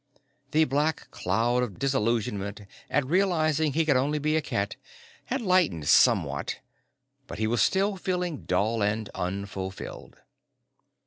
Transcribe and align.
The 0.49 0.63
black 0.63 1.11
cloud 1.11 1.61
of 1.61 1.77
disillusionment 1.77 2.61
at 2.89 3.05
realizing 3.05 3.73
he 3.73 3.85
could 3.85 3.95
only 3.97 4.17
be 4.17 4.35
a 4.35 4.41
cat 4.41 4.75
had 5.25 5.41
lightened 5.41 5.87
somewhat, 5.87 6.59
but 7.27 7.37
he 7.37 7.45
was 7.45 7.61
still 7.61 7.97
feeling 7.97 8.45
dull 8.45 8.81
and 8.81 9.09
unfulfilled. 9.13 10.15